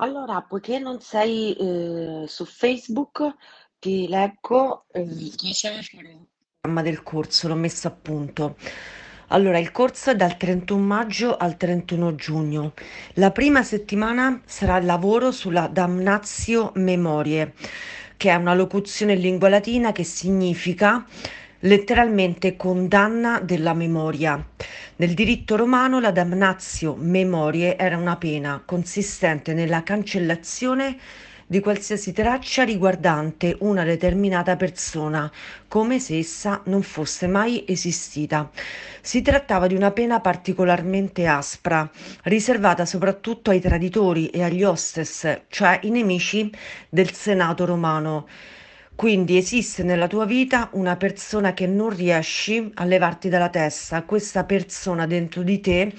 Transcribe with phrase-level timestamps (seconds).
[0.00, 3.34] Allora, poiché non sei eh, su Facebook,
[3.80, 6.28] ti leggo eh, fare il
[6.60, 8.56] programma del corso, l'ho messo a punto.
[9.28, 12.74] Allora, il corso è dal 31 maggio al 31 giugno.
[13.14, 17.54] La prima settimana sarà il lavoro sulla damnatio memoriae,
[18.16, 21.04] che è una locuzione in lingua latina che significa
[21.60, 24.44] letteralmente condanna della memoria.
[24.96, 30.96] Nel diritto romano la damnatio memoriae era una pena consistente nella cancellazione
[31.50, 35.32] di qualsiasi traccia riguardante una determinata persona,
[35.66, 38.50] come se essa non fosse mai esistita.
[39.00, 41.90] Si trattava di una pena particolarmente aspra,
[42.24, 46.52] riservata soprattutto ai traditori e agli hostes, cioè i nemici
[46.90, 48.26] del Senato romano.
[48.98, 54.42] Quindi esiste nella tua vita una persona che non riesci a levarti dalla testa, questa
[54.42, 55.92] persona dentro di te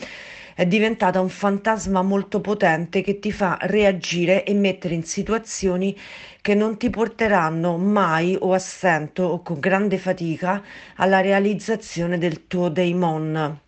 [0.54, 5.98] è diventata un fantasma molto potente che ti fa reagire e mettere in situazioni
[6.42, 10.62] che non ti porteranno mai o a stento o con grande fatica
[10.98, 13.60] alla realizzazione del tuo daemon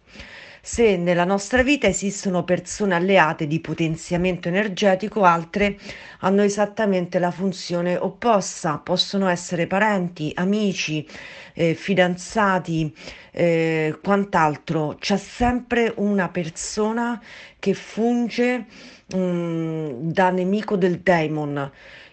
[0.62, 5.78] se nella nostra vita esistono persone alleate di potenziamento energetico, altre
[6.20, 11.06] hanno esattamente la funzione opposta, possono essere parenti, amici,
[11.54, 12.95] eh, fidanzati,
[13.32, 14.98] eh, quant'altro.
[15.00, 17.20] C'è sempre una persona
[17.58, 18.66] che funge
[19.08, 21.72] mh, mm, da nemico del demon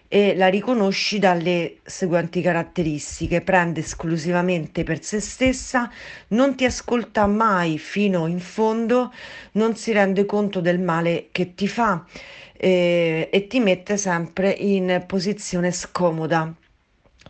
[0.09, 3.41] e la riconosci dalle seguenti caratteristiche.
[3.41, 5.89] Prende esclusivamente per se stessa,
[6.29, 9.13] non ti ascolta mai fino in fondo,
[9.53, 12.03] non si rende conto del male che ti fa
[12.57, 16.53] eh, e ti mette sempre in posizione scomoda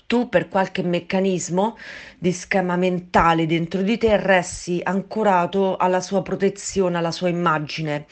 [0.10, 1.78] tu per qualche meccanismo
[2.18, 8.08] di schema mentale dentro di te resti ancorato alla sua protezione, alla sua immagine.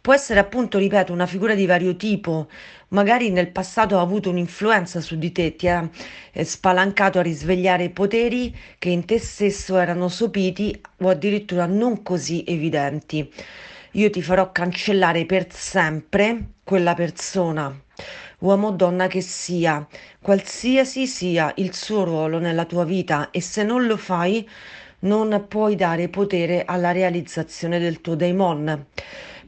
[0.00, 2.48] Può essere appunto, ripeto, una figura di vario tipo,
[2.88, 5.86] magari nel passato ha avuto un'influenza su di te, ti ha
[6.32, 12.44] eh, spalancato a risvegliare poteri che in te stesso erano sopiti o addirittura non così
[12.46, 13.30] evidenti.
[13.90, 17.78] Io ti farò cancellare per sempre quella persona
[18.42, 19.86] uomo o donna che sia,
[20.20, 24.48] qualsiasi sia il suo ruolo nella tua vita e se non lo fai
[25.00, 28.86] non puoi dare potere alla realizzazione del tuo daemon.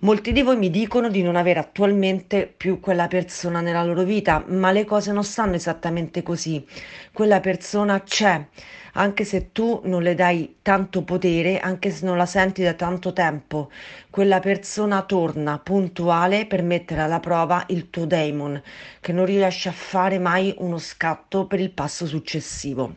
[0.05, 4.45] Molti di voi mi dicono di non avere attualmente più quella persona nella loro vita,
[4.49, 6.63] ma le cose non stanno esattamente così.
[7.11, 8.47] Quella persona c'è
[8.93, 13.15] anche se tu non le dai tanto potere, anche se non la senti da tanto
[13.15, 13.71] tempo,
[14.11, 18.63] quella persona torna puntuale per mettere alla prova il tuo daemon,
[19.01, 22.97] che non riesce a fare mai uno scatto per il passo successivo.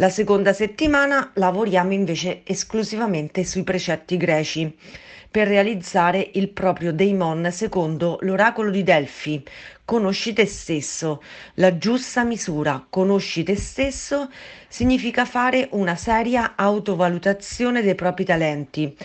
[0.00, 4.72] La seconda settimana lavoriamo invece esclusivamente sui precetti greci
[5.28, 9.42] per realizzare il proprio daemon secondo l'oracolo di Delfi.
[9.84, 11.20] Conosci te stesso,
[11.54, 14.30] la giusta misura, conosci te stesso
[14.68, 18.96] significa fare una seria autovalutazione dei propri talenti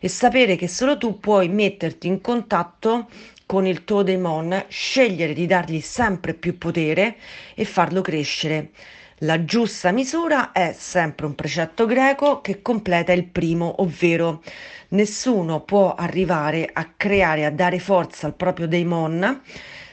[0.00, 3.08] e sapere che solo tu puoi metterti in contatto
[3.46, 7.16] con il tuo daemon, scegliere di dargli sempre più potere
[7.54, 8.68] e farlo crescere.
[9.24, 14.42] La giusta misura è sempre un precetto greco che completa il primo, ovvero
[14.88, 19.40] nessuno può arrivare a creare, a dare forza al proprio daemon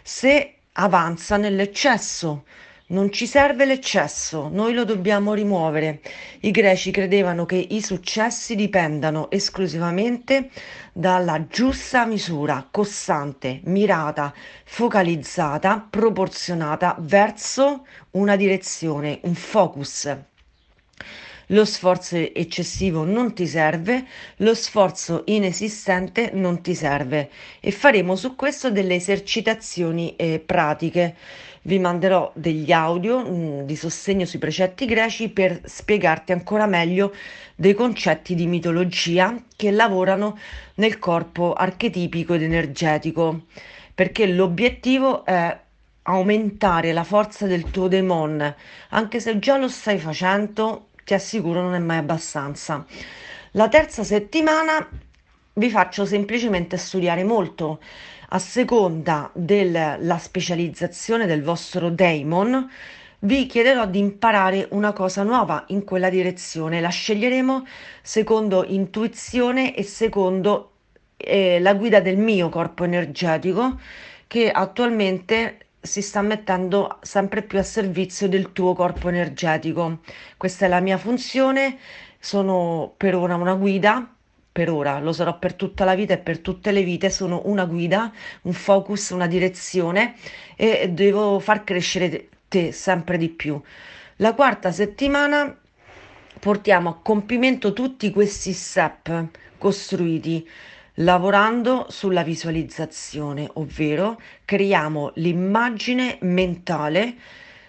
[0.02, 2.44] se avanza nell'eccesso.
[2.92, 6.02] Non ci serve l'eccesso, noi lo dobbiamo rimuovere.
[6.40, 10.50] I greci credevano che i successi dipendano esclusivamente
[10.92, 14.34] dalla giusta misura, costante, mirata,
[14.64, 20.18] focalizzata, proporzionata verso una direzione, un focus.
[21.52, 24.06] Lo sforzo eccessivo non ti serve,
[24.38, 27.32] lo sforzo inesistente non ti serve.
[27.60, 31.16] E faremo su questo delle esercitazioni eh, pratiche.
[31.64, 37.16] Vi manderò degli audio mh, mm, di sostegno sui precetti greci per spiegarti ancora meglio
[37.56, 40.38] dei concetti di mitologia che lavorano
[40.76, 43.46] nel corpo archetipico ed energetico,
[43.96, 45.60] perché l'obiettivo è
[46.04, 48.56] aumentare la forza del tuo demon,
[48.90, 52.86] anche se già lo stai facendo ti assicuro non è mai abbastanza.
[53.54, 54.88] La terza settimana
[55.54, 57.82] vi faccio semplicemente studiare molto
[58.30, 62.70] a seconda della specializzazione del vostro daemon
[63.22, 67.66] vi chiederò di imparare una cosa nuova in quella direzione la sceglieremo
[68.04, 70.74] secondo intuizione e secondo
[71.18, 73.80] eh, la guida del mio corpo energetico
[74.28, 80.00] che attualmente si sta mettendo sempre più a servizio del tuo corpo energetico.
[80.38, 81.78] Questa è la mia funzione,
[82.20, 84.14] sono per ora una guida
[84.52, 87.66] per ora, lo sarò per tutta la vita e per tutte le vite, sono una
[87.66, 88.12] guida,
[88.42, 90.16] un focus, una direzione
[90.56, 93.62] e devo far crescere te sempre di più.
[94.18, 95.56] La quarta settimana
[96.40, 99.28] portiamo a compimento tutti questi step
[99.58, 100.46] costruiti
[101.00, 107.16] lavorando sulla visualizzazione, ovvero creiamo l'immagine mentale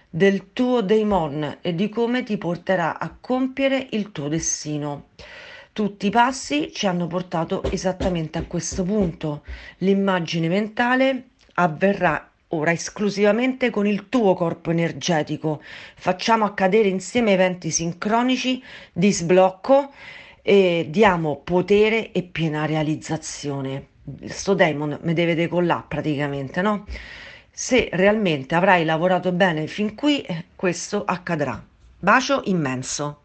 [0.08, 5.08] del tuo daemon e di come ti porterà a compiere il tuo destino.
[5.72, 9.44] Tutti i passi ci hanno portato esattamente a questo punto.
[9.78, 15.62] L'immagine mentale avverrà ora esclusivamente con il tuo corpo energetico.
[15.94, 18.60] Facciamo accadere insieme eventi sincronici
[18.92, 19.92] di sblocco
[20.42, 23.86] e diamo potere e piena realizzazione.
[24.26, 26.86] Sto demon mi deve decollare praticamente, no?
[27.50, 30.24] Se realmente avrai lavorato bene fin qui,
[30.56, 31.62] questo accadrà.
[31.98, 33.18] Bacio immenso.